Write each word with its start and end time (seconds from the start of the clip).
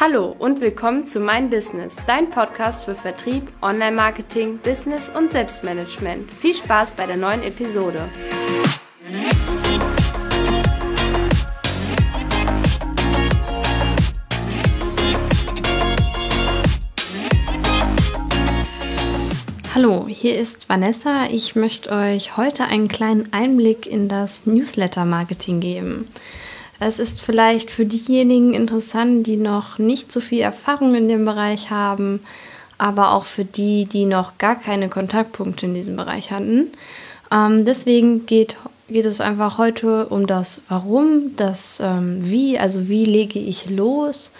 Hallo 0.00 0.34
und 0.38 0.62
willkommen 0.62 1.06
zu 1.06 1.20
Mein 1.20 1.50
Business, 1.50 1.94
dein 2.06 2.30
Podcast 2.30 2.82
für 2.82 2.94
Vertrieb, 2.94 3.52
Online-Marketing, 3.60 4.58
Business 4.58 5.10
und 5.10 5.30
Selbstmanagement. 5.32 6.32
Viel 6.32 6.54
Spaß 6.54 6.92
bei 6.92 7.06
der 7.06 7.18
neuen 7.18 7.42
Episode. 7.42 8.08
Hallo, 19.74 20.06
hier 20.08 20.38
ist 20.38 20.70
Vanessa. 20.70 21.26
Ich 21.30 21.54
möchte 21.54 21.90
euch 21.92 22.38
heute 22.38 22.64
einen 22.64 22.88
kleinen 22.88 23.32
Einblick 23.32 23.86
in 23.86 24.08
das 24.08 24.46
Newsletter-Marketing 24.46 25.60
geben. 25.60 26.08
Es 26.84 26.98
ist 26.98 27.20
vielleicht 27.20 27.70
für 27.70 27.84
diejenigen 27.84 28.54
interessant, 28.54 29.24
die 29.28 29.36
noch 29.36 29.78
nicht 29.78 30.10
so 30.10 30.20
viel 30.20 30.40
Erfahrung 30.40 30.96
in 30.96 31.08
dem 31.08 31.24
Bereich 31.24 31.70
haben, 31.70 32.18
aber 32.76 33.12
auch 33.12 33.24
für 33.24 33.44
die, 33.44 33.84
die 33.84 34.04
noch 34.04 34.36
gar 34.38 34.56
keine 34.56 34.88
Kontaktpunkte 34.88 35.66
in 35.66 35.74
diesem 35.74 35.94
Bereich 35.94 36.32
hatten. 36.32 36.72
Ähm, 37.30 37.64
deswegen 37.64 38.26
geht, 38.26 38.56
geht 38.88 39.06
es 39.06 39.20
einfach 39.20 39.58
heute 39.58 40.06
um 40.06 40.26
das 40.26 40.62
Warum, 40.68 41.36
das 41.36 41.80
ähm, 41.80 42.18
Wie, 42.22 42.58
also 42.58 42.88
wie 42.88 43.04
lege 43.04 43.38
ich 43.38 43.70
los 43.70 44.32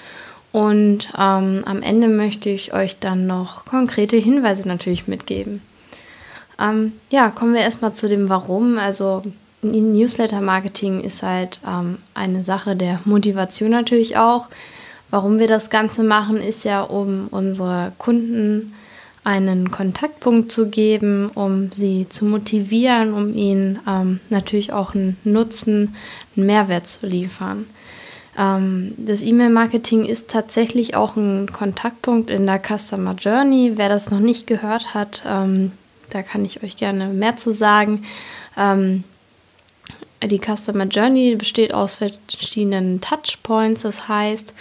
und 0.50 1.10
ähm, 1.16 1.62
am 1.64 1.80
Ende 1.80 2.08
möchte 2.08 2.50
ich 2.50 2.74
euch 2.74 2.98
dann 2.98 3.28
noch 3.28 3.66
konkrete 3.66 4.16
Hinweise 4.16 4.66
natürlich 4.66 5.06
mitgeben. 5.06 5.62
Ähm, 6.60 6.92
ja, 7.10 7.30
kommen 7.30 7.54
wir 7.54 7.60
erstmal 7.60 7.94
zu 7.94 8.08
dem 8.08 8.28
Warum. 8.28 8.78
Also 8.78 9.22
Newsletter-Marketing 9.62 11.02
ist 11.02 11.22
halt 11.22 11.60
ähm, 11.66 11.98
eine 12.14 12.42
Sache 12.42 12.76
der 12.76 13.00
Motivation 13.04 13.70
natürlich 13.70 14.16
auch. 14.16 14.48
Warum 15.10 15.38
wir 15.38 15.46
das 15.46 15.70
Ganze 15.70 16.02
machen, 16.02 16.38
ist 16.38 16.64
ja, 16.64 16.82
um 16.82 17.28
unsere 17.30 17.92
Kunden 17.98 18.74
einen 19.24 19.70
Kontaktpunkt 19.70 20.50
zu 20.50 20.68
geben, 20.68 21.30
um 21.34 21.70
sie 21.70 22.08
zu 22.08 22.24
motivieren, 22.24 23.14
um 23.14 23.34
ihnen 23.34 23.78
ähm, 23.86 24.20
natürlich 24.30 24.72
auch 24.72 24.94
einen 24.94 25.16
Nutzen, 25.22 25.94
einen 26.36 26.46
Mehrwert 26.46 26.88
zu 26.88 27.06
liefern. 27.06 27.66
Ähm, 28.36 28.94
das 28.96 29.22
E-Mail-Marketing 29.22 30.06
ist 30.06 30.28
tatsächlich 30.28 30.96
auch 30.96 31.14
ein 31.16 31.52
Kontaktpunkt 31.52 32.30
in 32.30 32.46
der 32.46 32.60
Customer 32.60 33.14
Journey. 33.14 33.72
Wer 33.76 33.88
das 33.88 34.10
noch 34.10 34.20
nicht 34.20 34.46
gehört 34.48 34.94
hat, 34.94 35.22
ähm, 35.26 35.70
da 36.10 36.22
kann 36.22 36.44
ich 36.44 36.64
euch 36.64 36.76
gerne 36.76 37.08
mehr 37.08 37.36
zu 37.36 37.52
sagen. 37.52 38.04
Ähm, 38.56 39.04
die 40.28 40.40
Customer 40.40 40.84
Journey 40.84 41.36
besteht 41.36 41.74
aus 41.74 41.96
verschiedenen 41.96 43.00
Touchpoints, 43.00 43.82
das 43.82 44.08
heißt 44.08 44.54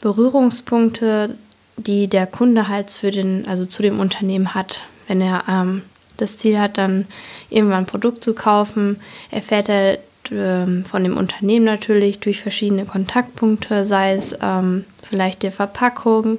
Berührungspunkte, 0.00 1.36
die 1.76 2.08
der 2.08 2.26
Kunde 2.26 2.68
halt 2.68 2.90
für 2.90 3.10
den, 3.10 3.46
also 3.46 3.64
zu 3.64 3.82
dem 3.82 4.00
Unternehmen 4.00 4.54
hat. 4.54 4.80
Wenn 5.06 5.20
er 5.20 5.44
ähm, 5.48 5.82
das 6.16 6.36
Ziel 6.36 6.58
hat, 6.58 6.78
dann 6.78 7.06
irgendwann 7.50 7.80
ein 7.80 7.86
Produkt 7.86 8.22
zu 8.22 8.34
kaufen, 8.34 9.00
erfährt 9.30 9.68
er 9.68 9.98
ähm, 10.30 10.84
von 10.84 11.02
dem 11.04 11.16
Unternehmen 11.16 11.64
natürlich 11.64 12.20
durch 12.20 12.40
verschiedene 12.40 12.84
Kontaktpunkte, 12.84 13.84
sei 13.84 14.14
es 14.14 14.36
ähm, 14.42 14.84
vielleicht 15.08 15.42
der 15.42 15.52
Verpackung, 15.52 16.38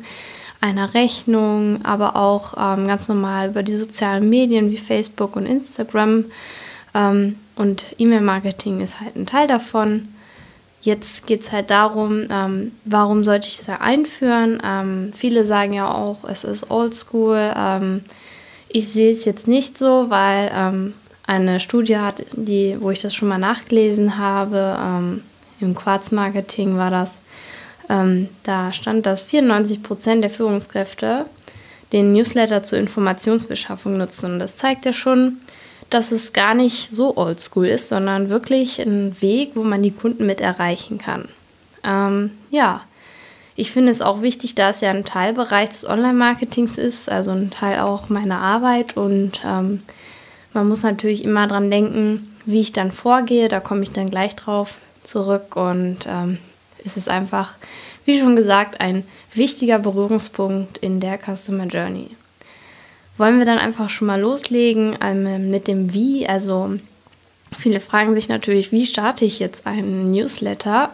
einer 0.61 0.93
Rechnung, 0.93 1.79
aber 1.83 2.15
auch 2.15 2.53
ähm, 2.57 2.87
ganz 2.87 3.07
normal 3.07 3.49
über 3.49 3.63
die 3.63 3.77
sozialen 3.77 4.29
Medien 4.29 4.71
wie 4.71 4.77
Facebook 4.77 5.35
und 5.35 5.45
Instagram. 5.45 6.25
Ähm, 6.93 7.35
und 7.55 7.85
E-Mail-Marketing 7.97 8.81
ist 8.81 9.01
halt 9.01 9.15
ein 9.15 9.25
Teil 9.25 9.47
davon. 9.47 10.07
Jetzt 10.81 11.27
geht 11.27 11.41
es 11.41 11.51
halt 11.51 11.69
darum, 11.69 12.27
ähm, 12.31 12.71
warum 12.85 13.25
sollte 13.25 13.47
ich 13.47 13.59
es 13.59 13.67
einführen? 13.67 14.61
Ähm, 14.63 15.11
viele 15.15 15.45
sagen 15.45 15.73
ja 15.73 15.93
auch, 15.93 16.23
es 16.23 16.45
ist 16.45 16.71
oldschool. 16.71 17.53
Ähm, 17.55 18.01
ich 18.69 18.87
sehe 18.87 19.11
es 19.11 19.25
jetzt 19.25 19.47
nicht 19.47 19.77
so, 19.77 20.09
weil 20.09 20.51
ähm, 20.53 20.93
eine 21.27 21.59
Studie 21.59 21.97
hat, 21.97 22.23
die, 22.31 22.77
wo 22.79 22.91
ich 22.91 23.01
das 23.01 23.13
schon 23.13 23.27
mal 23.27 23.37
nachgelesen 23.37 24.17
habe, 24.17 24.77
ähm, 24.81 25.23
im 25.59 25.75
Quarz-Marketing 25.75 26.77
war 26.77 26.89
das, 26.89 27.13
da 28.43 28.71
stand, 28.71 29.07
dass 29.07 29.23
94 29.23 29.81
Prozent 29.81 30.23
der 30.23 30.29
Führungskräfte 30.29 31.25
den 31.91 32.13
Newsletter 32.13 32.63
zur 32.63 32.77
Informationsbeschaffung 32.77 33.97
nutzen. 33.97 34.33
Und 34.33 34.39
das 34.39 34.55
zeigt 34.55 34.85
ja 34.85 34.93
schon, 34.93 35.37
dass 35.89 36.11
es 36.11 36.33
gar 36.33 36.53
nicht 36.53 36.93
so 36.93 37.17
oldschool 37.17 37.67
ist, 37.67 37.87
sondern 37.87 38.29
wirklich 38.29 38.79
ein 38.79 39.19
Weg, 39.21 39.51
wo 39.55 39.63
man 39.63 39.81
die 39.81 39.91
Kunden 39.91 40.25
mit 40.25 40.41
erreichen 40.41 40.97
kann. 40.97 41.27
Ähm, 41.83 42.31
ja, 42.51 42.81
ich 43.55 43.71
finde 43.71 43.91
es 43.91 44.01
auch 44.01 44.21
wichtig, 44.21 44.55
da 44.55 44.69
es 44.69 44.81
ja 44.81 44.89
ein 44.89 45.05
Teilbereich 45.05 45.69
des 45.69 45.87
Online-Marketings 45.87 46.77
ist, 46.77 47.09
also 47.09 47.31
ein 47.31 47.49
Teil 47.49 47.79
auch 47.79 48.09
meiner 48.09 48.39
Arbeit 48.39 48.95
und 48.95 49.41
ähm, 49.45 49.81
man 50.53 50.67
muss 50.67 50.83
natürlich 50.83 51.23
immer 51.23 51.47
dran 51.47 51.69
denken, 51.69 52.35
wie 52.45 52.61
ich 52.61 52.73
dann 52.73 52.91
vorgehe. 52.91 53.47
Da 53.47 53.59
komme 53.59 53.83
ich 53.83 53.91
dann 53.91 54.09
gleich 54.09 54.35
drauf 54.35 54.79
zurück. 55.03 55.55
Und 55.55 55.99
ähm, 56.07 56.37
es 56.83 56.97
ist 56.97 57.09
einfach, 57.09 57.53
wie 58.05 58.19
schon 58.19 58.35
gesagt, 58.35 58.81
ein 58.81 59.03
wichtiger 59.33 59.79
Berührungspunkt 59.79 60.77
in 60.79 60.99
der 60.99 61.17
Customer 61.17 61.65
Journey. 61.65 62.09
Wollen 63.19 63.37
wir 63.37 63.45
dann 63.45 63.59
einfach 63.59 63.89
schon 63.89 64.07
mal 64.07 64.19
loslegen 64.19 64.97
ähm, 65.01 65.51
mit 65.51 65.67
dem 65.67 65.93
Wie? 65.93 66.27
Also 66.27 66.71
viele 67.57 67.79
fragen 67.79 68.15
sich 68.15 68.29
natürlich, 68.29 68.71
wie 68.71 68.85
starte 68.87 69.25
ich 69.25 69.37
jetzt 69.39 69.67
einen 69.67 70.09
Newsletter? 70.09 70.89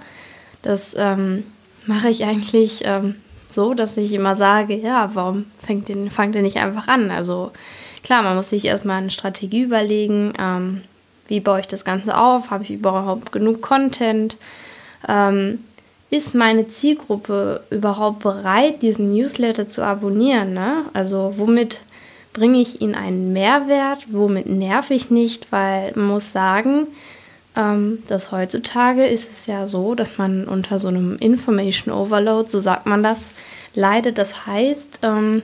Das 0.62 0.96
ähm, 0.98 1.44
mache 1.86 2.10
ich 2.10 2.26
eigentlich 2.26 2.82
ähm, 2.84 3.16
so, 3.48 3.74
dass 3.74 3.96
ich 3.96 4.12
immer 4.12 4.36
sage, 4.36 4.76
ja, 4.76 5.12
warum 5.14 5.46
fängt 5.66 5.88
den, 5.88 6.12
fangt 6.12 6.36
ihr 6.36 6.42
nicht 6.42 6.58
einfach 6.58 6.90
an? 6.90 7.12
Also 7.12 7.52
Klar, 8.06 8.22
man 8.22 8.36
muss 8.36 8.50
sich 8.50 8.66
erstmal 8.66 9.00
eine 9.00 9.10
Strategie 9.10 9.64
überlegen, 9.64 10.34
ähm, 10.40 10.84
wie 11.28 11.40
baue 11.40 11.62
ich 11.62 11.68
das 11.68 11.84
Ganze 11.84 12.16
auf, 12.16 12.52
habe 12.52 12.64
ich 12.64 12.70
überhaupt 12.70 13.32
genug 13.32 13.64
Content, 13.64 14.38
ähm, 15.10 15.58
ist 16.12 16.36
meine 16.36 16.70
Zielgruppe 16.70 17.62
überhaupt 17.72 18.20
bereit, 18.20 18.84
diesen 18.84 19.12
Newsletter 19.12 19.68
zu 19.70 19.82
abonnieren? 19.82 20.54
Ne? 20.54 20.86
Also 20.94 21.34
womit 21.38 21.80
bringe 22.36 22.62
ich 22.62 22.82
ihnen 22.82 22.94
einen 22.94 23.34
Mehrwert, 23.34 24.06
womit 24.12 24.46
nerv 24.46 24.92
ich 24.92 25.10
nicht, 25.10 25.52
weil 25.52 25.94
man 25.96 26.08
muss 26.08 26.32
sagen, 26.32 26.88
ähm, 27.56 28.04
dass 28.08 28.32
heutzutage 28.32 29.06
ist 29.06 29.32
es 29.32 29.48
ja 29.48 29.66
so, 29.68 29.96
dass 29.96 30.18
man 30.18 30.46
unter 30.46 30.78
so 30.78 30.90
einem 30.90 31.18
Information 31.18 31.94
Overload, 31.94 32.50
so 32.50 32.60
sagt 32.60 32.86
man 32.86 33.02
das, 33.02 33.32
leidet. 33.74 34.18
Das 34.18 34.46
heißt, 34.46 35.00
ähm, 35.02 35.44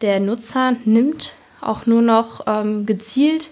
der 0.00 0.20
Nutzer 0.20 0.74
nimmt 0.84 1.34
auch 1.60 1.86
nur 1.86 2.02
noch 2.02 2.42
ähm, 2.46 2.84
gezielt 2.84 3.50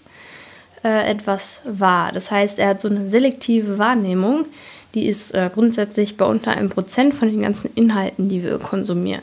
äh, 0.85 1.09
etwas 1.09 1.61
wahr. 1.65 2.11
Das 2.13 2.31
heißt, 2.31 2.59
er 2.59 2.69
hat 2.71 2.81
so 2.81 2.89
eine 2.89 3.09
selektive 3.09 3.79
Wahrnehmung, 3.79 4.47
die 4.95 5.07
ist 5.07 5.35
äh, 5.35 5.51
grundsätzlich 5.55 6.17
bei 6.17 6.25
unter 6.25 6.51
einem 6.51 6.71
Prozent 6.71 7.15
von 7.15 7.31
den 7.31 7.43
ganzen 7.43 7.71
Inhalten, 7.75 8.29
die 8.29 8.43
wir 8.43 8.59
konsumieren. 8.59 9.23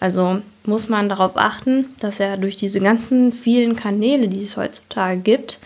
Also 0.00 0.40
muss 0.66 0.88
man 0.88 1.08
darauf 1.08 1.36
achten, 1.36 1.86
dass 2.00 2.20
er 2.20 2.36
durch 2.36 2.56
diese 2.56 2.80
ganzen 2.80 3.32
vielen 3.32 3.76
Kanäle, 3.76 4.28
die 4.28 4.42
es 4.42 4.56
heutzutage 4.56 5.20
gibt, 5.20 5.58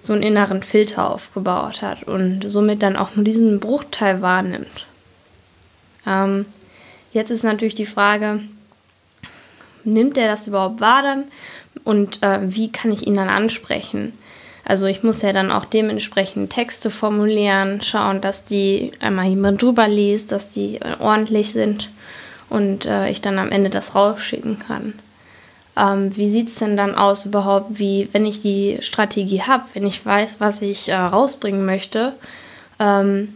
so 0.00 0.12
einen 0.12 0.22
inneren 0.22 0.62
Filter 0.62 1.10
aufgebaut 1.10 1.82
hat 1.82 2.04
und 2.04 2.42
somit 2.46 2.82
dann 2.82 2.96
auch 2.96 3.16
nur 3.16 3.24
diesen 3.24 3.60
Bruchteil 3.60 4.22
wahrnimmt. 4.22 4.86
Ähm, 6.06 6.46
jetzt 7.12 7.30
ist 7.30 7.42
natürlich 7.42 7.74
die 7.74 7.86
Frage, 7.86 8.40
nimmt 9.84 10.16
er 10.16 10.28
das 10.28 10.46
überhaupt 10.46 10.80
wahr 10.80 11.02
dann 11.02 11.24
und 11.84 12.22
äh, 12.22 12.40
wie 12.42 12.70
kann 12.70 12.92
ich 12.92 13.06
ihn 13.06 13.14
dann 13.14 13.28
ansprechen? 13.28 14.12
Also 14.64 14.86
ich 14.86 15.04
muss 15.04 15.22
ja 15.22 15.32
dann 15.32 15.52
auch 15.52 15.64
dementsprechend 15.64 16.50
Texte 16.50 16.90
formulieren, 16.90 17.82
schauen, 17.82 18.20
dass 18.20 18.44
die 18.44 18.90
einmal 19.00 19.26
jemand 19.26 19.62
drüber 19.62 19.86
liest, 19.86 20.32
dass 20.32 20.52
die 20.52 20.76
äh, 20.76 20.96
ordentlich 20.98 21.52
sind 21.52 21.88
und 22.48 22.86
äh, 22.86 23.10
ich 23.10 23.20
dann 23.20 23.38
am 23.38 23.50
Ende 23.50 23.70
das 23.70 23.94
rausschicken 23.94 24.58
kann. 24.58 24.94
Ähm, 25.76 26.16
wie 26.16 26.30
sieht 26.30 26.48
es 26.48 26.54
denn 26.56 26.76
dann 26.76 26.94
aus 26.94 27.26
überhaupt, 27.26 27.78
wie 27.78 28.08
wenn 28.12 28.24
ich 28.24 28.40
die 28.40 28.78
Strategie 28.80 29.42
habe, 29.42 29.64
wenn 29.74 29.86
ich 29.86 30.04
weiß, 30.04 30.40
was 30.40 30.62
ich 30.62 30.88
äh, 30.88 30.94
rausbringen 30.94 31.66
möchte, 31.66 32.14
ähm, 32.78 33.34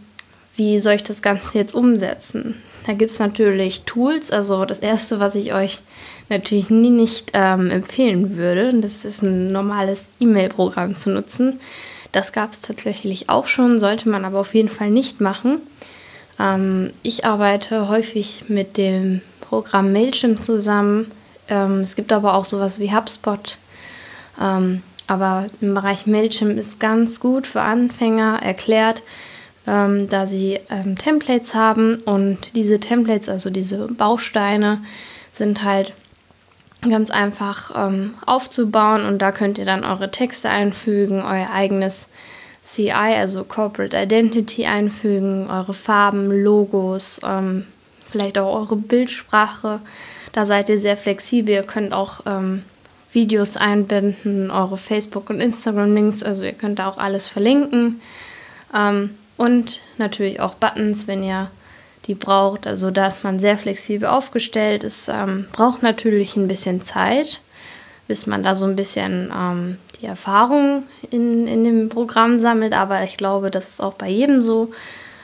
wie 0.55 0.79
soll 0.79 0.93
ich 0.93 1.03
das 1.03 1.21
Ganze 1.21 1.57
jetzt 1.57 1.75
umsetzen? 1.75 2.55
Da 2.85 2.93
gibt 2.93 3.11
es 3.11 3.19
natürlich 3.19 3.81
Tools. 3.81 4.31
Also 4.31 4.65
das 4.65 4.79
Erste, 4.79 5.19
was 5.19 5.35
ich 5.35 5.53
euch 5.53 5.79
natürlich 6.29 6.69
nie 6.69 6.89
nicht 6.89 7.31
ähm, 7.33 7.69
empfehlen 7.69 8.37
würde, 8.37 8.73
das 8.81 9.05
ist 9.05 9.21
ein 9.21 9.51
normales 9.51 10.09
E-Mail-Programm 10.19 10.95
zu 10.95 11.11
nutzen. 11.11 11.59
Das 12.11 12.33
gab 12.33 12.51
es 12.51 12.61
tatsächlich 12.61 13.29
auch 13.29 13.47
schon, 13.47 13.79
sollte 13.79 14.09
man 14.09 14.25
aber 14.25 14.39
auf 14.39 14.53
jeden 14.53 14.69
Fall 14.69 14.89
nicht 14.89 15.21
machen. 15.21 15.61
Ähm, 16.41 16.91
ich 17.03 17.25
arbeite 17.25 17.87
häufig 17.87 18.45
mit 18.47 18.77
dem 18.77 19.21
Programm 19.41 19.91
Mailchimp 19.91 20.43
zusammen. 20.43 21.11
Ähm, 21.47 21.81
es 21.81 21.95
gibt 21.95 22.11
aber 22.11 22.33
auch 22.33 22.45
sowas 22.45 22.79
wie 22.79 22.93
HubSpot. 22.93 23.57
Ähm, 24.41 24.81
aber 25.07 25.47
im 25.59 25.73
Bereich 25.73 26.05
Mailchimp 26.07 26.57
ist 26.57 26.79
ganz 26.79 27.19
gut 27.19 27.45
für 27.45 27.61
Anfänger 27.61 28.39
erklärt, 28.41 29.03
ähm, 29.67 30.09
da 30.09 30.25
sie 30.25 30.59
ähm, 30.69 30.97
Templates 30.97 31.53
haben 31.53 31.97
und 32.05 32.55
diese 32.55 32.79
Templates, 32.79 33.27
also 33.27 33.49
diese 33.49 33.87
Bausteine, 33.87 34.81
sind 35.33 35.63
halt 35.63 35.93
ganz 36.89 37.11
einfach 37.11 37.71
ähm, 37.75 38.15
aufzubauen 38.25 39.05
und 39.05 39.19
da 39.19 39.31
könnt 39.31 39.57
ihr 39.57 39.65
dann 39.65 39.83
eure 39.83 40.09
Texte 40.09 40.49
einfügen, 40.49 41.21
euer 41.21 41.49
eigenes 41.51 42.07
CI, 42.63 42.91
also 42.91 43.43
Corporate 43.43 43.97
Identity 43.97 44.65
einfügen, 44.65 45.49
eure 45.49 45.73
Farben, 45.73 46.31
Logos, 46.43 47.19
ähm, 47.23 47.65
vielleicht 48.09 48.37
auch 48.37 48.55
eure 48.55 48.75
Bildsprache. 48.75 49.79
Da 50.31 50.45
seid 50.45 50.69
ihr 50.69 50.79
sehr 50.79 50.97
flexibel. 50.97 51.53
Ihr 51.53 51.63
könnt 51.63 51.93
auch 51.93 52.21
ähm, 52.25 52.63
Videos 53.11 53.57
einbinden, 53.57 54.51
eure 54.51 54.77
Facebook- 54.77 55.29
und 55.29 55.41
Instagram-Links, 55.41 56.23
also 56.23 56.43
ihr 56.43 56.53
könnt 56.53 56.79
da 56.79 56.87
auch 56.87 56.97
alles 56.97 57.27
verlinken. 57.27 58.01
Ähm, 58.75 59.11
und 59.37 59.81
natürlich 59.97 60.39
auch 60.39 60.53
Buttons, 60.53 61.07
wenn 61.07 61.23
ihr 61.23 61.49
die 62.05 62.15
braucht. 62.15 62.67
Also 62.67 62.91
da 62.91 63.07
ist 63.07 63.23
man 63.23 63.39
sehr 63.39 63.57
flexibel 63.57 64.07
aufgestellt. 64.07 64.83
Es 64.83 65.07
ähm, 65.07 65.47
braucht 65.51 65.83
natürlich 65.83 66.35
ein 66.35 66.47
bisschen 66.47 66.81
Zeit, 66.81 67.41
bis 68.07 68.27
man 68.27 68.43
da 68.43 68.55
so 68.55 68.65
ein 68.65 68.75
bisschen 68.75 69.31
ähm, 69.35 69.77
die 70.01 70.07
Erfahrung 70.07 70.83
in, 71.09 71.47
in 71.47 71.63
dem 71.63 71.89
Programm 71.89 72.39
sammelt. 72.39 72.73
Aber 72.73 73.03
ich 73.03 73.17
glaube, 73.17 73.51
das 73.51 73.69
ist 73.69 73.81
auch 73.81 73.93
bei 73.93 74.09
jedem 74.09 74.41
so. 74.41 74.71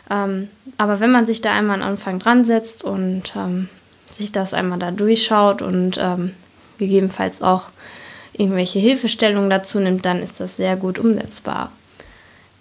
Ähm, 0.09 0.49
aber 0.77 0.99
wenn 0.99 1.11
man 1.11 1.25
sich 1.25 1.41
da 1.41 1.53
einmal 1.53 1.81
am 1.81 1.89
Anfang 1.89 2.19
dran 2.19 2.45
setzt 2.45 2.83
und 2.83 3.33
ähm, 3.35 3.69
sich 4.11 4.31
das 4.31 4.53
einmal 4.53 4.79
da 4.79 4.91
durchschaut 4.91 5.61
und 5.61 5.97
ähm, 5.99 6.33
gegebenenfalls 6.77 7.41
auch 7.41 7.69
irgendwelche 8.33 8.79
Hilfestellungen 8.79 9.49
dazu 9.49 9.79
nimmt, 9.79 10.05
dann 10.05 10.21
ist 10.21 10.39
das 10.39 10.57
sehr 10.57 10.75
gut 10.75 10.99
umsetzbar. 10.99 11.71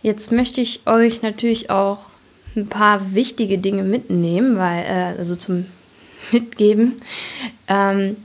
Jetzt 0.03 0.33
möchte 0.33 0.61
ich 0.61 0.81
euch 0.87 1.23
natürlich 1.23 1.71
auch 1.71 2.07
ein 2.57 2.69
paar 2.69 3.15
wichtige 3.15 3.59
Dinge 3.59 3.83
mitnehmen, 3.83 4.57
weil, 4.57 4.85
äh, 4.85 5.19
also 5.19 5.37
zum 5.37 5.67
Mitgeben, 6.33 7.03
ähm, 7.69 8.17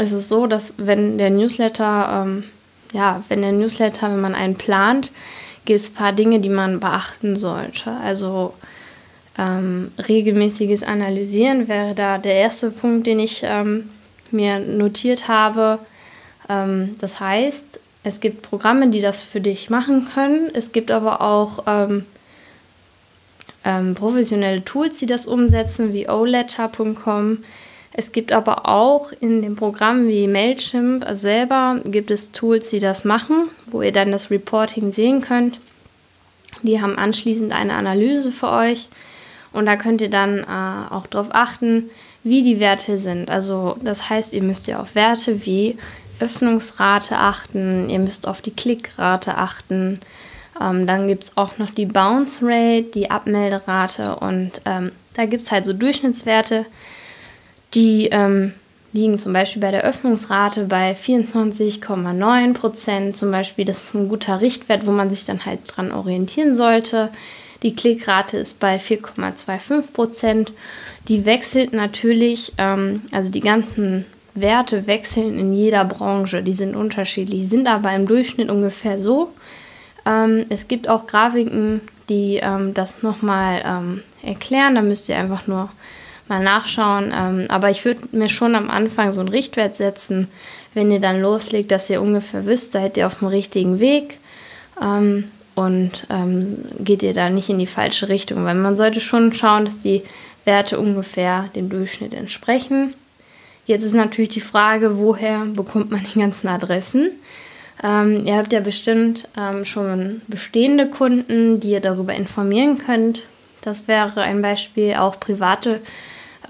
es 0.00 0.12
ist 0.12 0.28
so, 0.28 0.46
dass 0.46 0.72
wenn 0.78 1.18
der 1.18 1.28
Newsletter, 1.28 2.24
ähm, 2.24 2.44
ja, 2.92 3.22
wenn 3.28 3.42
der 3.42 3.52
Newsletter, 3.52 4.10
wenn 4.10 4.20
man 4.20 4.34
einen 4.34 4.54
plant, 4.54 5.12
gibt 5.66 5.78
es 5.78 5.90
ein 5.90 5.94
paar 5.94 6.12
Dinge, 6.12 6.40
die 6.40 6.48
man 6.48 6.80
beachten 6.80 7.36
sollte. 7.36 7.92
Also 8.02 8.54
ähm, 9.38 9.92
regelmäßiges 10.08 10.82
Analysieren 10.84 11.68
wäre 11.68 11.94
da 11.94 12.16
der 12.16 12.34
erste 12.34 12.70
Punkt, 12.70 13.06
den 13.06 13.18
ich 13.20 13.42
ähm, 13.44 13.90
mir 14.30 14.58
notiert 14.58 15.28
habe. 15.28 15.78
Ähm, 16.48 16.96
das 16.98 17.20
heißt, 17.20 17.78
es 18.02 18.20
gibt 18.20 18.40
Programme, 18.40 18.88
die 18.88 19.02
das 19.02 19.20
für 19.20 19.42
dich 19.42 19.68
machen 19.68 20.08
können. 20.14 20.50
Es 20.54 20.72
gibt 20.72 20.90
aber 20.90 21.20
auch 21.20 21.64
ähm, 21.66 22.06
ähm, 23.66 23.94
professionelle 23.94 24.64
Tools, 24.64 24.98
die 24.98 25.06
das 25.06 25.26
umsetzen, 25.26 25.92
wie 25.92 26.08
oletter.com. 26.08 27.44
Es 27.92 28.12
gibt 28.12 28.32
aber 28.32 28.68
auch 28.68 29.12
in 29.20 29.42
dem 29.42 29.56
Programm 29.56 30.06
wie 30.06 30.28
Mailchimp 30.28 31.04
selber 31.12 31.80
gibt 31.84 32.10
es 32.10 32.30
Tools, 32.30 32.70
die 32.70 32.78
das 32.78 33.04
machen, 33.04 33.48
wo 33.66 33.82
ihr 33.82 33.92
dann 33.92 34.12
das 34.12 34.30
Reporting 34.30 34.92
sehen 34.92 35.20
könnt. 35.20 35.58
Die 36.62 36.80
haben 36.80 36.96
anschließend 36.96 37.52
eine 37.52 37.74
Analyse 37.74 38.30
für 38.30 38.50
euch 38.50 38.88
und 39.52 39.66
da 39.66 39.76
könnt 39.76 40.00
ihr 40.00 40.10
dann 40.10 40.38
äh, 40.38 40.94
auch 40.94 41.06
darauf 41.06 41.28
achten, 41.32 41.90
wie 42.22 42.42
die 42.42 42.60
Werte 42.60 42.98
sind. 42.98 43.30
Also 43.30 43.76
das 43.82 44.08
heißt, 44.08 44.32
ihr 44.32 44.42
müsst 44.42 44.66
ja 44.66 44.80
auf 44.80 44.94
Werte 44.94 45.44
wie 45.44 45.76
Öffnungsrate 46.20 47.16
achten, 47.16 47.88
ihr 47.88 47.98
müsst 47.98 48.28
auf 48.28 48.42
die 48.42 48.52
Klickrate 48.52 49.36
achten, 49.36 50.00
ähm, 50.60 50.86
dann 50.86 51.08
gibt 51.08 51.24
es 51.24 51.36
auch 51.36 51.58
noch 51.58 51.70
die 51.70 51.86
Bounce 51.86 52.40
Rate, 52.42 52.90
die 52.94 53.10
Abmelderate 53.10 54.16
und 54.16 54.60
ähm, 54.66 54.92
da 55.14 55.24
gibt 55.24 55.44
es 55.44 55.50
halt 55.50 55.64
so 55.64 55.72
Durchschnittswerte, 55.72 56.66
die 57.74 58.06
ähm, 58.06 58.52
liegen 58.92 59.18
zum 59.18 59.32
Beispiel 59.32 59.62
bei 59.62 59.70
der 59.70 59.84
Öffnungsrate 59.84 60.64
bei 60.64 60.92
24,9 60.92 62.54
Prozent. 62.54 63.16
Zum 63.16 63.30
Beispiel, 63.30 63.64
das 63.64 63.84
ist 63.84 63.94
ein 63.94 64.08
guter 64.08 64.40
Richtwert, 64.40 64.86
wo 64.86 64.92
man 64.92 65.10
sich 65.10 65.24
dann 65.24 65.46
halt 65.46 65.60
dran 65.66 65.92
orientieren 65.92 66.56
sollte. 66.56 67.10
Die 67.62 67.74
Klickrate 67.74 68.38
ist 68.38 68.58
bei 68.58 68.78
4,25 68.78 69.92
Prozent. 69.92 70.52
Die 71.08 71.24
wechselt 71.24 71.72
natürlich, 71.72 72.52
ähm, 72.58 73.02
also 73.12 73.28
die 73.28 73.40
ganzen 73.40 74.06
Werte 74.34 74.86
wechseln 74.86 75.38
in 75.38 75.52
jeder 75.52 75.84
Branche, 75.84 76.42
die 76.42 76.52
sind 76.52 76.74
unterschiedlich, 76.74 77.48
sind 77.48 77.68
aber 77.68 77.92
im 77.92 78.06
Durchschnitt 78.06 78.48
ungefähr 78.48 78.98
so. 78.98 79.32
Ähm, 80.06 80.46
es 80.48 80.68
gibt 80.68 80.88
auch 80.88 81.06
Grafiken, 81.06 81.80
die 82.08 82.40
ähm, 82.42 82.74
das 82.74 83.02
nochmal 83.02 83.62
ähm, 83.64 84.02
erklären. 84.22 84.74
Da 84.74 84.82
müsst 84.82 85.08
ihr 85.08 85.16
einfach 85.16 85.46
nur 85.46 85.68
mal 86.30 86.42
nachschauen. 86.42 87.12
Ähm, 87.14 87.46
aber 87.48 87.70
ich 87.70 87.84
würde 87.84 88.02
mir 88.12 88.28
schon 88.28 88.54
am 88.54 88.70
Anfang 88.70 89.12
so 89.12 89.20
einen 89.20 89.28
Richtwert 89.28 89.76
setzen, 89.76 90.28
wenn 90.72 90.90
ihr 90.90 91.00
dann 91.00 91.20
loslegt, 91.20 91.70
dass 91.70 91.90
ihr 91.90 92.00
ungefähr 92.00 92.46
wisst, 92.46 92.72
seid 92.72 92.96
ihr 92.96 93.06
auf 93.06 93.18
dem 93.18 93.28
richtigen 93.28 93.80
Weg 93.80 94.18
ähm, 94.80 95.24
und 95.54 96.06
ähm, 96.08 96.64
geht 96.78 97.02
ihr 97.02 97.12
da 97.12 97.28
nicht 97.28 97.48
in 97.48 97.58
die 97.58 97.66
falsche 97.66 98.08
Richtung. 98.08 98.44
Weil 98.44 98.54
man 98.54 98.76
sollte 98.76 99.00
schon 99.00 99.32
schauen, 99.32 99.64
dass 99.64 99.78
die 99.78 100.02
Werte 100.44 100.78
ungefähr 100.78 101.50
dem 101.54 101.68
Durchschnitt 101.68 102.14
entsprechen. 102.14 102.94
Jetzt 103.66 103.84
ist 103.84 103.94
natürlich 103.94 104.30
die 104.30 104.40
Frage, 104.40 104.98
woher 104.98 105.44
bekommt 105.44 105.90
man 105.90 106.04
die 106.14 106.20
ganzen 106.20 106.48
Adressen? 106.48 107.10
Ähm, 107.82 108.26
ihr 108.26 108.36
habt 108.36 108.52
ja 108.52 108.60
bestimmt 108.60 109.28
ähm, 109.38 109.64
schon 109.64 110.22
bestehende 110.28 110.88
Kunden, 110.88 111.60
die 111.60 111.70
ihr 111.70 111.80
darüber 111.80 112.14
informieren 112.14 112.78
könnt. 112.78 113.20
Das 113.62 113.88
wäre 113.88 114.22
ein 114.22 114.42
Beispiel, 114.42 114.94
auch 114.94 115.20
private 115.20 115.80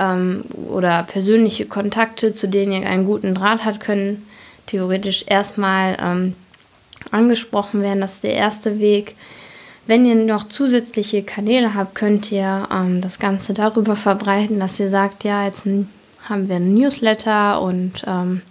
ähm, 0.00 0.44
oder 0.69 1.02
persönliche 1.05 1.67
Kontakte, 1.67 2.35
zu 2.35 2.49
denen 2.49 2.73
ihr 2.73 2.88
einen 2.88 3.05
guten 3.05 3.35
Draht 3.35 3.64
habt, 3.64 3.81
können 3.81 4.26
theoretisch 4.67 5.25
erstmal 5.26 5.97
ähm, 6.00 6.35
angesprochen 7.11 7.82
werden. 7.82 8.00
Das 8.00 8.14
ist 8.14 8.25
der 8.25 8.35
erste 8.35 8.79
Weg. 8.79 9.17
Wenn 9.87 10.06
ihr 10.06 10.14
noch 10.14 10.49
zusätzliche 10.49 11.23
Kanäle 11.23 11.75
habt, 11.75 11.94
könnt 11.94 12.31
ihr 12.31 12.69
ähm, 12.73 13.00
das 13.00 13.19
Ganze 13.19 13.55
darüber 13.55 13.97
verbreiten, 13.97 14.61
dass 14.61 14.81
ihr 14.81 14.91
sagt, 14.91 15.25
ja, 15.25 15.44
jetzt 15.44 15.67
haben 16.29 16.49
wir 16.49 16.56
einen 16.56 16.75
Newsletter 16.75 17.61
und 17.61 18.05
ähm, 18.06 18.43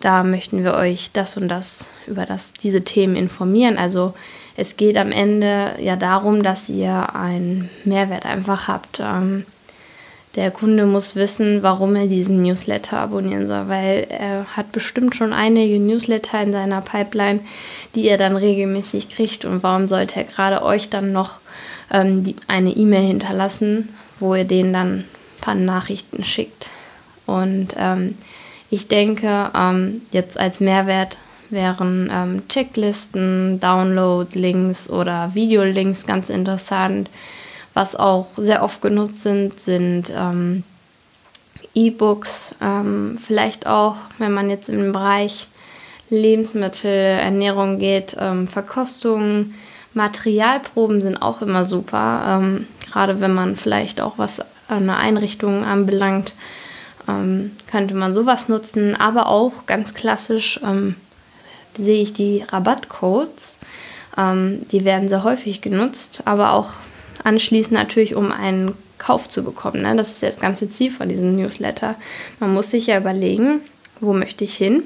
da 0.00 0.22
möchten 0.22 0.64
wir 0.64 0.74
euch 0.74 1.12
das 1.12 1.36
und 1.36 1.48
das 1.48 1.90
über 2.06 2.24
das, 2.24 2.52
diese 2.52 2.82
Themen 2.82 3.16
informieren. 3.16 3.78
Also 3.78 4.14
es 4.56 4.76
geht 4.76 4.96
am 4.96 5.12
Ende 5.12 5.74
ja 5.80 5.96
darum, 5.96 6.42
dass 6.42 6.68
ihr 6.68 7.14
einen 7.14 7.68
Mehrwert 7.84 8.24
einfach 8.24 8.68
habt. 8.68 9.00
Ähm, 9.00 9.44
der 10.38 10.52
Kunde 10.52 10.86
muss 10.86 11.16
wissen, 11.16 11.64
warum 11.64 11.96
er 11.96 12.06
diesen 12.06 12.42
Newsletter 12.42 12.98
abonnieren 12.98 13.48
soll, 13.48 13.68
weil 13.68 14.06
er 14.08 14.44
hat 14.56 14.70
bestimmt 14.70 15.16
schon 15.16 15.32
einige 15.32 15.80
Newsletter 15.80 16.40
in 16.40 16.52
seiner 16.52 16.80
Pipeline, 16.80 17.40
die 17.96 18.06
er 18.06 18.18
dann 18.18 18.36
regelmäßig 18.36 19.08
kriegt. 19.08 19.44
Und 19.44 19.64
warum 19.64 19.88
sollte 19.88 20.20
er 20.20 20.24
gerade 20.24 20.62
euch 20.62 20.90
dann 20.90 21.12
noch 21.12 21.40
ähm, 21.92 22.22
die, 22.22 22.36
eine 22.46 22.70
E-Mail 22.70 23.08
hinterlassen, 23.08 23.88
wo 24.20 24.36
ihr 24.36 24.44
denen 24.44 24.72
dann 24.72 24.92
ein 24.98 25.04
paar 25.40 25.56
Nachrichten 25.56 26.22
schickt? 26.22 26.70
Und 27.26 27.70
ähm, 27.76 28.14
ich 28.70 28.86
denke, 28.86 29.50
ähm, 29.56 30.02
jetzt 30.12 30.38
als 30.38 30.60
Mehrwert 30.60 31.16
wären 31.50 32.10
ähm, 32.12 32.48
Checklisten, 32.48 33.58
Download-Links 33.58 34.88
oder 34.88 35.34
Videolinks 35.34 36.06
ganz 36.06 36.30
interessant. 36.30 37.10
Was 37.74 37.94
auch 37.94 38.26
sehr 38.36 38.62
oft 38.62 38.80
genutzt 38.82 39.22
sind, 39.22 39.60
sind 39.60 40.12
ähm, 40.14 40.64
E-Books. 41.74 42.54
Ähm, 42.60 43.18
vielleicht 43.24 43.66
auch, 43.66 43.96
wenn 44.18 44.32
man 44.32 44.50
jetzt 44.50 44.68
im 44.68 44.92
Bereich 44.92 45.46
Lebensmittel, 46.10 46.90
Ernährung 46.90 47.78
geht, 47.78 48.16
ähm, 48.18 48.48
Verkostungen, 48.48 49.54
Materialproben 49.94 51.00
sind 51.00 51.22
auch 51.22 51.42
immer 51.42 51.64
super. 51.64 52.40
Ähm, 52.40 52.66
gerade 52.90 53.20
wenn 53.20 53.32
man 53.34 53.56
vielleicht 53.56 54.00
auch 54.00 54.14
was 54.16 54.42
eine 54.68 54.96
Einrichtung 54.96 55.64
anbelangt, 55.64 56.34
ähm, 57.08 57.52
könnte 57.70 57.94
man 57.94 58.14
sowas 58.14 58.48
nutzen, 58.48 58.96
aber 58.96 59.28
auch 59.28 59.66
ganz 59.66 59.94
klassisch 59.94 60.60
ähm, 60.62 60.94
sehe 61.76 62.02
ich 62.02 62.12
die 62.12 62.44
Rabattcodes. 62.48 63.58
Die 64.72 64.84
werden 64.84 65.08
sehr 65.08 65.22
häufig 65.22 65.60
genutzt, 65.60 66.22
aber 66.24 66.52
auch 66.52 66.70
anschließend 67.24 67.72
natürlich, 67.72 68.14
um 68.14 68.32
einen 68.32 68.74
Kauf 68.98 69.28
zu 69.28 69.42
bekommen. 69.42 69.82
Ne? 69.82 69.96
Das 69.96 70.10
ist 70.10 70.22
ja 70.22 70.28
das 70.28 70.40
ganze 70.40 70.68
Ziel 70.70 70.90
von 70.90 71.08
diesem 71.08 71.36
Newsletter. 71.36 71.94
Man 72.40 72.52
muss 72.52 72.70
sich 72.70 72.86
ja 72.86 72.98
überlegen, 72.98 73.60
wo 74.00 74.12
möchte 74.12 74.44
ich 74.44 74.56
hin? 74.56 74.82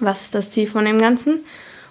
Was 0.00 0.22
ist 0.22 0.34
das 0.34 0.50
Ziel 0.50 0.68
von 0.68 0.84
dem 0.84 0.98
Ganzen? 0.98 1.40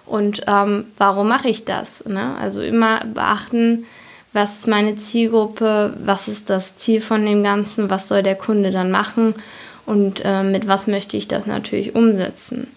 Und 0.06 0.42
ähm, 0.46 0.86
warum 0.96 1.28
mache 1.28 1.48
ich 1.48 1.64
das? 1.64 2.04
Ne? 2.06 2.34
Also 2.40 2.62
immer 2.62 3.04
beachten, 3.04 3.84
was 4.32 4.60
ist 4.60 4.68
meine 4.68 4.96
Zielgruppe, 4.96 5.94
was 6.04 6.28
ist 6.28 6.50
das 6.50 6.76
Ziel 6.76 7.00
von 7.00 7.24
dem 7.24 7.42
Ganzen, 7.42 7.90
was 7.90 8.08
soll 8.08 8.22
der 8.22 8.36
Kunde 8.36 8.70
dann 8.70 8.90
machen 8.90 9.34
und 9.86 10.22
äh, 10.24 10.42
mit 10.42 10.66
was 10.68 10.86
möchte 10.86 11.16
ich 11.16 11.28
das 11.28 11.46
natürlich 11.46 11.94
umsetzen. 11.94 12.68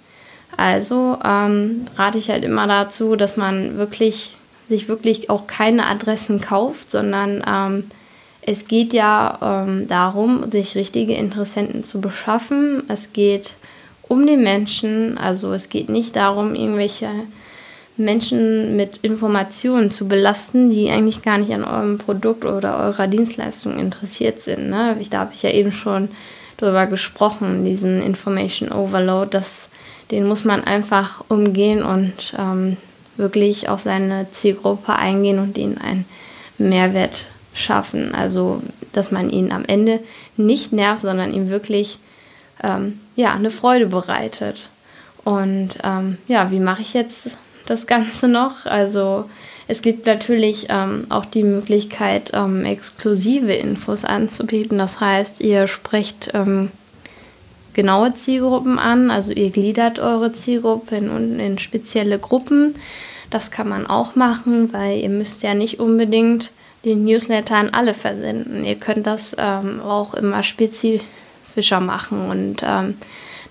Also 0.57 1.17
ähm, 1.23 1.85
rate 1.95 2.17
ich 2.17 2.29
halt 2.29 2.43
immer 2.43 2.67
dazu, 2.67 3.15
dass 3.15 3.37
man 3.37 3.77
wirklich 3.77 4.37
sich 4.71 4.87
wirklich 4.87 5.29
auch 5.29 5.47
keine 5.47 5.85
Adressen 5.87 6.39
kauft, 6.39 6.91
sondern 6.91 7.43
ähm, 7.45 7.83
es 8.41 8.67
geht 8.67 8.93
ja 8.93 9.65
ähm, 9.67 9.87
darum, 9.87 10.49
sich 10.49 10.75
richtige 10.75 11.13
Interessenten 11.13 11.83
zu 11.83 11.99
beschaffen. 11.99 12.83
Es 12.87 13.13
geht 13.13 13.55
um 14.07 14.25
den 14.25 14.41
Menschen, 14.41 15.17
also 15.17 15.53
es 15.53 15.69
geht 15.69 15.89
nicht 15.89 16.15
darum, 16.15 16.55
irgendwelche 16.55 17.09
Menschen 17.97 18.77
mit 18.77 18.97
Informationen 18.97 19.91
zu 19.91 20.07
belasten, 20.07 20.71
die 20.71 20.89
eigentlich 20.89 21.21
gar 21.21 21.37
nicht 21.37 21.51
an 21.53 21.65
eurem 21.65 21.97
Produkt 21.97 22.45
oder 22.45 22.79
eurer 22.79 23.07
Dienstleistung 23.07 23.77
interessiert 23.77 24.41
sind. 24.41 24.69
Ne? 24.69 24.97
da 25.09 25.19
habe 25.19 25.33
ich 25.33 25.43
ja 25.43 25.51
eben 25.51 25.73
schon 25.73 26.07
drüber 26.57 26.87
gesprochen, 26.87 27.65
diesen 27.65 28.01
Information 28.01 28.71
Overload, 28.71 29.29
das, 29.31 29.67
den 30.11 30.27
muss 30.27 30.45
man 30.45 30.63
einfach 30.63 31.23
umgehen 31.27 31.83
und 31.83 32.33
ähm, 32.39 32.77
wirklich 33.17 33.69
auf 33.69 33.81
seine 33.81 34.27
Zielgruppe 34.31 34.95
eingehen 34.95 35.39
und 35.39 35.57
ihnen 35.57 35.77
einen 35.77 36.05
Mehrwert 36.57 37.25
schaffen. 37.53 38.13
Also, 38.15 38.61
dass 38.93 39.11
man 39.11 39.29
ihn 39.29 39.51
am 39.51 39.65
Ende 39.65 39.99
nicht 40.37 40.73
nervt, 40.73 41.01
sondern 41.01 41.33
ihm 41.33 41.49
wirklich 41.49 41.99
ähm, 42.63 42.99
ja, 43.15 43.33
eine 43.33 43.51
Freude 43.51 43.87
bereitet. 43.87 44.69
Und 45.23 45.77
ähm, 45.83 46.17
ja, 46.27 46.51
wie 46.51 46.59
mache 46.59 46.81
ich 46.81 46.93
jetzt 46.93 47.31
das 47.67 47.87
Ganze 47.87 48.27
noch? 48.27 48.65
Also, 48.65 49.29
es 49.67 49.81
gibt 49.81 50.05
natürlich 50.05 50.67
ähm, 50.69 51.05
auch 51.09 51.25
die 51.25 51.43
Möglichkeit, 51.43 52.31
ähm, 52.33 52.65
exklusive 52.65 53.53
Infos 53.53 54.03
anzubieten. 54.03 54.77
Das 54.77 54.99
heißt, 54.99 55.41
ihr 55.41 55.67
sprecht 55.67 56.31
ähm, 56.33 56.71
genaue 57.73 58.13
Zielgruppen 58.13 58.79
an, 58.79 59.11
also 59.11 59.31
ihr 59.31 59.49
gliedert 59.49 59.99
eure 59.99 60.33
Zielgruppe 60.33 60.97
in, 60.97 61.39
in 61.39 61.59
spezielle 61.59 62.19
Gruppen. 62.19 62.75
Das 63.29 63.49
kann 63.49 63.69
man 63.69 63.87
auch 63.87 64.15
machen, 64.15 64.73
weil 64.73 64.99
ihr 64.99 65.09
müsst 65.09 65.41
ja 65.43 65.53
nicht 65.53 65.79
unbedingt 65.79 66.51
den 66.83 67.05
Newsletter 67.05 67.55
an 67.55 67.69
alle 67.69 67.93
versenden. 67.93 68.65
Ihr 68.65 68.75
könnt 68.75 69.07
das 69.07 69.35
ähm, 69.37 69.81
auch 69.81 70.13
immer 70.13 70.43
spezifischer 70.43 71.79
machen 71.79 72.29
und 72.29 72.61
ähm, 72.63 72.97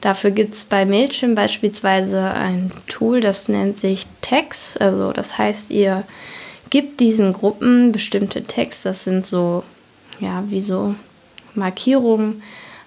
dafür 0.00 0.32
gibt 0.32 0.54
es 0.54 0.64
bei 0.64 0.84
Mailchimp 0.84 1.36
beispielsweise 1.36 2.22
ein 2.32 2.72
Tool, 2.88 3.20
das 3.20 3.48
nennt 3.48 3.78
sich 3.78 4.06
Tags. 4.20 4.76
Also 4.76 5.12
das 5.12 5.38
heißt, 5.38 5.70
ihr 5.70 6.04
gebt 6.70 7.00
diesen 7.00 7.32
Gruppen 7.32 7.92
bestimmte 7.92 8.42
Tags, 8.42 8.82
das 8.82 9.04
sind 9.04 9.26
so, 9.26 9.64
ja, 10.18 10.44
wie 10.48 10.60
so 10.60 10.94
Markierungen, 11.54 12.42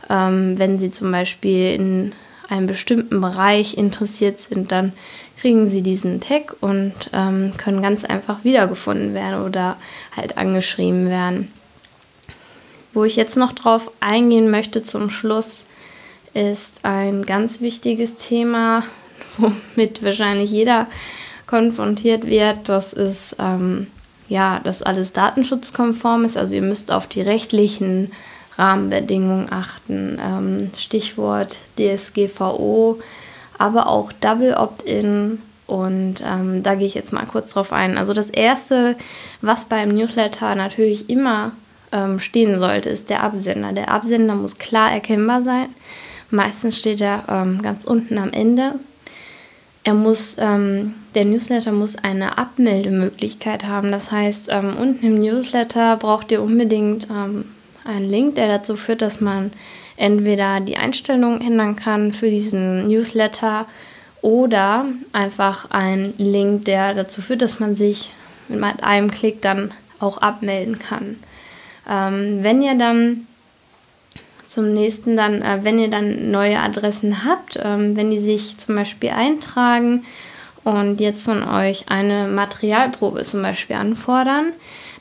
ähm, 0.09 0.57
wenn 0.57 0.79
sie 0.79 0.91
zum 0.91 1.11
Beispiel 1.11 1.73
in 1.73 2.11
einem 2.49 2.67
bestimmten 2.67 3.21
Bereich 3.21 3.77
interessiert 3.77 4.41
sind, 4.41 4.71
dann 4.71 4.93
kriegen 5.39 5.69
sie 5.69 5.81
diesen 5.81 6.21
Tag 6.21 6.55
und 6.61 6.93
ähm, 7.11 7.53
können 7.57 7.81
ganz 7.81 8.05
einfach 8.05 8.43
wiedergefunden 8.43 9.13
werden 9.13 9.43
oder 9.43 9.77
halt 10.15 10.37
angeschrieben 10.37 11.09
werden. 11.09 11.51
Wo 12.93 13.03
ich 13.03 13.15
jetzt 13.15 13.37
noch 13.37 13.53
drauf 13.53 13.91
eingehen 13.99 14.51
möchte 14.51 14.83
zum 14.83 15.09
Schluss, 15.09 15.63
ist 16.33 16.79
ein 16.83 17.23
ganz 17.23 17.61
wichtiges 17.61 18.15
Thema, 18.15 18.83
womit 19.37 20.03
wahrscheinlich 20.03 20.51
jeder 20.51 20.87
konfrontiert 21.47 22.25
wird. 22.25 22.69
Das 22.69 22.93
ist 22.93 23.35
ähm, 23.39 23.87
ja, 24.29 24.59
dass 24.63 24.81
alles 24.81 25.13
datenschutzkonform 25.13 26.25
ist. 26.25 26.37
Also 26.37 26.55
ihr 26.55 26.61
müsst 26.61 26.91
auf 26.91 27.07
die 27.07 27.21
rechtlichen 27.21 28.11
Rahmenbedingungen 28.57 29.51
achten. 29.51 30.19
Ähm, 30.23 30.71
Stichwort 30.77 31.59
DSGVO 31.77 32.99
aber 33.57 33.87
auch 33.87 34.11
Double 34.11 34.55
Opt-in. 34.55 35.41
Und 35.65 36.15
ähm, 36.25 36.61
da 36.61 36.75
gehe 36.75 36.87
ich 36.87 36.93
jetzt 36.93 37.13
mal 37.13 37.25
kurz 37.25 37.49
drauf 37.53 37.71
ein. 37.71 37.97
Also 37.97 38.13
das 38.13 38.29
Erste, 38.29 38.97
was 39.41 39.65
beim 39.65 39.89
Newsletter 39.89 40.55
natürlich 40.55 41.09
immer 41.09 41.53
ähm, 41.91 42.19
stehen 42.19 42.59
sollte, 42.59 42.89
ist 42.89 43.09
der 43.09 43.23
Absender. 43.23 43.71
Der 43.71 43.89
Absender 43.89 44.35
muss 44.35 44.57
klar 44.57 44.91
erkennbar 44.91 45.41
sein. 45.41 45.67
Meistens 46.29 46.77
steht 46.77 46.99
er 46.99 47.23
ähm, 47.29 47.61
ganz 47.61 47.85
unten 47.85 48.17
am 48.17 48.31
Ende. 48.31 48.73
Er 49.85 49.93
muss, 49.93 50.35
ähm, 50.39 50.95
der 51.15 51.25
Newsletter 51.25 51.71
muss 51.71 51.95
eine 51.95 52.37
Abmeldemöglichkeit 52.37 53.63
haben. 53.65 53.91
Das 53.91 54.11
heißt, 54.11 54.47
ähm, 54.49 54.75
unten 54.77 55.05
im 55.05 55.21
Newsletter 55.21 55.95
braucht 55.97 56.31
ihr 56.31 56.41
unbedingt 56.41 57.07
ähm, 57.09 57.45
einen 57.85 58.09
Link, 58.09 58.35
der 58.35 58.47
dazu 58.47 58.75
führt, 58.75 59.01
dass 59.01 59.21
man 59.21 59.51
entweder 59.97 60.59
die 60.59 60.77
Einstellungen 60.77 61.41
ändern 61.41 61.75
kann 61.75 62.11
für 62.13 62.29
diesen 62.29 62.87
Newsletter 62.87 63.65
oder 64.21 64.85
einfach 65.11 65.69
ein 65.71 66.13
Link, 66.17 66.65
der 66.65 66.93
dazu 66.93 67.21
führt, 67.21 67.41
dass 67.41 67.59
man 67.59 67.75
sich 67.75 68.11
mit 68.47 68.83
einem 68.83 69.11
Klick 69.11 69.41
dann 69.41 69.71
auch 69.99 70.17
abmelden 70.19 70.79
kann. 70.79 71.17
Ähm, 71.89 72.39
wenn 72.41 72.61
ihr 72.61 72.75
dann 72.75 73.27
zum 74.47 74.73
nächsten 74.73 75.17
dann, 75.17 75.41
äh, 75.41 75.59
wenn 75.63 75.79
ihr 75.79 75.89
dann 75.89 76.31
neue 76.31 76.59
Adressen 76.59 77.25
habt, 77.25 77.59
ähm, 77.61 77.95
wenn 77.95 78.11
die 78.11 78.19
sich 78.19 78.57
zum 78.57 78.75
Beispiel 78.75 79.09
eintragen 79.09 80.05
und 80.63 81.01
jetzt 81.01 81.23
von 81.23 81.43
euch 81.43 81.89
eine 81.89 82.27
Materialprobe 82.27 83.23
zum 83.23 83.41
Beispiel 83.41 83.75
anfordern, 83.75 84.53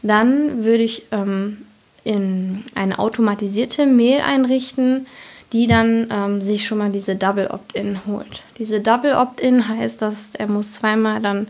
dann 0.03 0.65
würde 0.65 0.83
ich 0.83 1.05
ähm, 1.13 1.59
eine 2.05 2.99
automatisierte 2.99 3.87
Mail 3.87 4.21
einrichten, 4.21 5.07
die 5.53 5.67
dann 5.67 6.09
ähm, 6.11 6.41
sich 6.41 6.67
schon 6.67 6.79
mal 6.79 6.91
diese 6.91 7.15
Double 7.15 7.47
Opt-in 7.49 8.01
holt. 8.07 8.43
Diese 8.59 8.81
Double 8.81 9.15
Opt-in 9.15 9.69
heißt, 9.69 10.01
dass 10.01 10.35
er 10.35 10.49
muss 10.49 10.75
zweimal 10.75 11.21
dann 11.21 11.47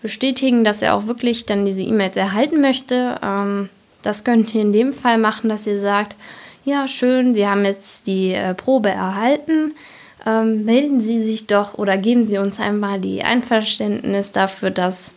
bestätigen, 0.00 0.64
dass 0.64 0.82
er 0.82 0.94
auch 0.94 1.06
wirklich 1.06 1.44
dann 1.44 1.66
diese 1.66 1.82
E-Mails 1.82 2.16
erhalten 2.16 2.60
möchte. 2.60 3.18
Ähm, 3.22 3.68
das 4.00 4.24
könnt 4.24 4.54
ihr 4.54 4.62
in 4.62 4.72
dem 4.72 4.92
Fall 4.92 5.18
machen, 5.18 5.48
dass 5.48 5.66
ihr 5.66 5.78
sagt, 5.78 6.16
ja 6.64 6.88
schön, 6.88 7.34
Sie 7.34 7.46
haben 7.46 7.64
jetzt 7.64 8.06
die 8.06 8.32
äh, 8.32 8.54
Probe 8.54 8.88
erhalten. 8.88 9.74
Ähm, 10.24 10.64
melden 10.64 11.02
Sie 11.02 11.22
sich 11.22 11.46
doch 11.46 11.74
oder 11.74 11.98
geben 11.98 12.24
Sie 12.24 12.38
uns 12.38 12.58
einmal 12.58 13.00
die 13.00 13.22
Einverständnis 13.22 14.32
dafür, 14.32 14.70
dass 14.70 15.12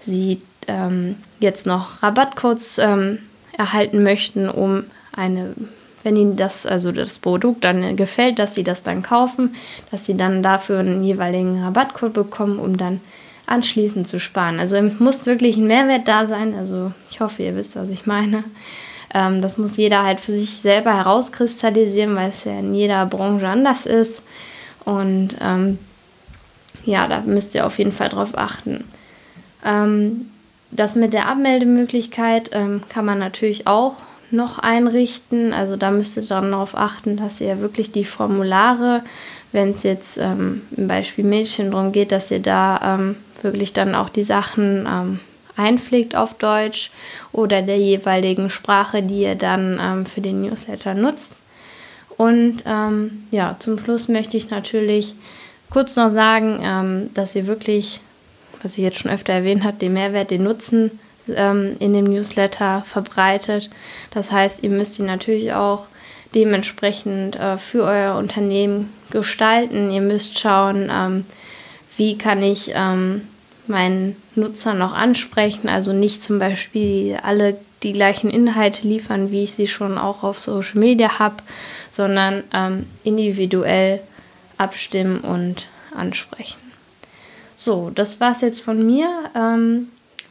Sie 0.00 0.38
ähm, 0.68 1.16
jetzt 1.40 1.66
noch 1.66 2.02
Rabattcodes 2.02 2.78
ähm, 2.78 3.18
erhalten 3.56 4.02
möchten, 4.02 4.48
um 4.48 4.84
eine, 5.12 5.54
wenn 6.02 6.16
ihnen 6.16 6.36
das, 6.36 6.66
also 6.66 6.92
das 6.92 7.18
Produkt 7.18 7.64
dann 7.64 7.96
gefällt, 7.96 8.38
dass 8.38 8.54
sie 8.54 8.64
das 8.64 8.82
dann 8.82 9.02
kaufen, 9.02 9.54
dass 9.90 10.06
sie 10.06 10.16
dann 10.16 10.42
dafür 10.42 10.80
einen 10.80 11.04
jeweiligen 11.04 11.62
Rabattcode 11.62 12.12
bekommen, 12.12 12.58
um 12.58 12.76
dann 12.76 13.00
anschließend 13.46 14.08
zu 14.08 14.18
sparen. 14.18 14.60
Also 14.60 14.76
es 14.76 15.00
muss 15.00 15.26
wirklich 15.26 15.56
ein 15.56 15.66
Mehrwert 15.66 16.08
da 16.08 16.26
sein. 16.26 16.54
Also 16.54 16.92
ich 17.10 17.20
hoffe, 17.20 17.42
ihr 17.42 17.56
wisst, 17.56 17.76
was 17.76 17.90
ich 17.90 18.06
meine. 18.06 18.44
Ähm, 19.14 19.42
das 19.42 19.58
muss 19.58 19.76
jeder 19.76 20.04
halt 20.04 20.20
für 20.20 20.32
sich 20.32 20.56
selber 20.58 20.96
herauskristallisieren, 20.96 22.16
weil 22.16 22.30
es 22.30 22.44
ja 22.44 22.58
in 22.58 22.74
jeder 22.74 23.04
Branche 23.06 23.48
anders 23.48 23.84
ist. 23.84 24.22
Und 24.84 25.36
ähm, 25.40 25.78
ja, 26.84 27.06
da 27.06 27.20
müsst 27.20 27.54
ihr 27.54 27.66
auf 27.66 27.78
jeden 27.78 27.92
Fall 27.92 28.08
drauf 28.08 28.30
achten. 28.34 28.84
Ähm, 29.64 30.31
das 30.72 30.96
mit 30.96 31.12
der 31.12 31.28
Abmeldemöglichkeit 31.28 32.50
ähm, 32.52 32.82
kann 32.88 33.04
man 33.04 33.18
natürlich 33.18 33.66
auch 33.66 33.96
noch 34.30 34.58
einrichten. 34.58 35.52
Also 35.52 35.76
da 35.76 35.90
müsst 35.90 36.16
ihr 36.16 36.22
dann 36.22 36.50
darauf 36.50 36.76
achten, 36.76 37.16
dass 37.16 37.40
ihr 37.40 37.60
wirklich 37.60 37.92
die 37.92 38.06
Formulare, 38.06 39.02
wenn 39.52 39.72
es 39.72 39.82
jetzt 39.82 40.16
ähm, 40.16 40.62
im 40.74 40.88
Beispiel 40.88 41.24
Mädchen 41.24 41.70
darum 41.70 41.92
geht, 41.92 42.10
dass 42.10 42.30
ihr 42.30 42.40
da 42.40 42.96
ähm, 42.96 43.16
wirklich 43.42 43.74
dann 43.74 43.94
auch 43.94 44.08
die 44.08 44.22
Sachen 44.22 44.88
ähm, 44.88 45.20
einpflegt 45.56 46.16
auf 46.16 46.34
Deutsch 46.34 46.90
oder 47.32 47.60
der 47.60 47.76
jeweiligen 47.76 48.48
Sprache, 48.48 49.02
die 49.02 49.22
ihr 49.22 49.34
dann 49.34 49.78
ähm, 49.80 50.06
für 50.06 50.22
den 50.22 50.40
Newsletter 50.40 50.94
nutzt. 50.94 51.36
Und 52.16 52.62
ähm, 52.64 53.24
ja, 53.30 53.56
zum 53.58 53.78
Schluss 53.78 54.08
möchte 54.08 54.38
ich 54.38 54.48
natürlich 54.48 55.14
kurz 55.68 55.96
noch 55.96 56.10
sagen, 56.10 57.08
dass 57.14 57.34
ihr 57.34 57.46
wirklich 57.46 58.00
was 58.62 58.72
ich 58.72 58.84
jetzt 58.84 58.98
schon 58.98 59.10
öfter 59.10 59.32
erwähnt 59.32 59.64
habe, 59.64 59.78
den 59.78 59.94
Mehrwert, 59.94 60.30
den 60.30 60.44
Nutzen 60.44 60.98
ähm, 61.28 61.76
in 61.78 61.92
dem 61.92 62.04
Newsletter 62.04 62.84
verbreitet. 62.86 63.70
Das 64.10 64.32
heißt, 64.32 64.62
ihr 64.62 64.70
müsst 64.70 64.98
ihn 64.98 65.06
natürlich 65.06 65.52
auch 65.52 65.86
dementsprechend 66.34 67.36
äh, 67.36 67.58
für 67.58 67.84
euer 67.84 68.16
Unternehmen 68.16 68.92
gestalten. 69.10 69.90
Ihr 69.90 70.00
müsst 70.00 70.38
schauen, 70.38 70.90
ähm, 70.92 71.24
wie 71.96 72.16
kann 72.16 72.42
ich 72.42 72.72
ähm, 72.74 73.22
meinen 73.66 74.16
Nutzer 74.34 74.74
noch 74.74 74.92
ansprechen. 74.92 75.68
Also 75.68 75.92
nicht 75.92 76.22
zum 76.22 76.38
Beispiel 76.38 77.18
alle 77.22 77.56
die 77.82 77.92
gleichen 77.92 78.30
Inhalte 78.30 78.86
liefern, 78.86 79.30
wie 79.30 79.44
ich 79.44 79.52
sie 79.52 79.66
schon 79.66 79.98
auch 79.98 80.22
auf 80.22 80.38
Social 80.38 80.78
Media 80.78 81.18
habe, 81.18 81.36
sondern 81.90 82.44
ähm, 82.54 82.86
individuell 83.02 84.00
abstimmen 84.56 85.20
und 85.20 85.66
ansprechen. 85.94 86.71
So, 87.56 87.90
das 87.94 88.20
war 88.20 88.32
es 88.32 88.40
jetzt 88.40 88.60
von 88.60 88.84
mir. 88.84 89.08
Ähm, 89.36 89.88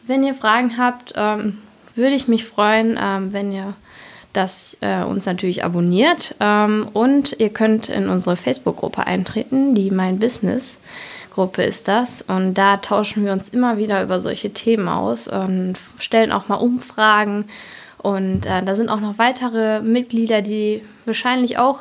wenn 0.07 0.23
ihr 0.23 0.33
Fragen 0.33 0.77
habt, 0.77 1.13
ähm, 1.15 1.59
würde 1.95 2.15
ich 2.15 2.27
mich 2.27 2.45
freuen, 2.45 2.97
ähm, 3.01 3.33
wenn 3.33 3.51
ihr 3.51 3.73
das 4.33 4.77
äh, 4.81 5.03
uns 5.03 5.25
natürlich 5.25 5.63
abonniert. 5.63 6.35
Ähm, 6.39 6.87
und 6.93 7.35
ihr 7.39 7.49
könnt 7.49 7.89
in 7.89 8.09
unsere 8.09 8.37
Facebook-Gruppe 8.37 9.05
eintreten, 9.05 9.75
die 9.75 9.91
Mein 9.91 10.19
Business 10.19 10.79
WhatsApp-Gruppe 11.31 11.63
ist 11.63 11.87
das 11.87 12.21
und 12.21 12.53
da 12.53 12.77
tauschen 12.77 13.25
wir 13.25 13.31
uns 13.31 13.49
immer 13.49 13.77
wieder 13.77 14.03
über 14.03 14.19
solche 14.19 14.51
Themen 14.51 14.87
aus 14.87 15.27
und 15.27 15.75
stellen 15.97 16.31
auch 16.31 16.47
mal 16.47 16.55
Umfragen 16.55 17.45
und 17.97 18.45
äh, 18.45 18.63
da 18.63 18.75
sind 18.75 18.89
auch 18.89 18.99
noch 18.99 19.17
weitere 19.17 19.81
Mitglieder, 19.81 20.41
die 20.41 20.81
wahrscheinlich 21.05 21.57
auch 21.57 21.79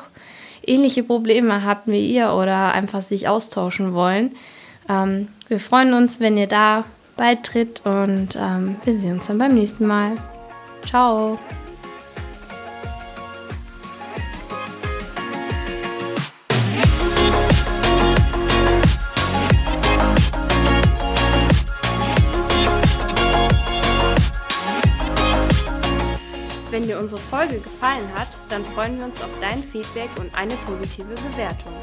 ähnliche 0.65 1.03
Probleme 1.03 1.65
habt 1.65 1.87
wie 1.87 2.11
ihr 2.11 2.33
oder 2.33 2.71
einfach 2.71 3.01
sich 3.01 3.27
austauschen 3.27 3.93
wollen. 3.93 4.35
Ähm, 4.91 5.29
wir 5.47 5.59
freuen 5.59 5.93
uns, 5.93 6.19
wenn 6.19 6.37
ihr 6.37 6.47
da 6.47 6.83
beitritt 7.15 7.81
und 7.85 8.29
ähm, 8.35 8.75
wir 8.83 8.93
sehen 8.97 9.13
uns 9.13 9.27
dann 9.27 9.37
beim 9.37 9.53
nächsten 9.53 9.87
Mal. 9.87 10.15
Ciao! 10.85 11.39
Wenn 26.69 26.87
dir 26.87 26.99
unsere 26.99 27.19
Folge 27.19 27.59
gefallen 27.59 28.07
hat, 28.15 28.29
dann 28.49 28.65
freuen 28.73 28.97
wir 28.97 29.05
uns 29.05 29.21
auf 29.21 29.29
dein 29.39 29.63
Feedback 29.63 30.09
und 30.17 30.33
eine 30.35 30.55
positive 30.65 31.13
Bewertung. 31.29 31.73